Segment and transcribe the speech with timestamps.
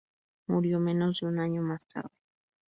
[0.47, 2.09] Murió menos de un año más tarde.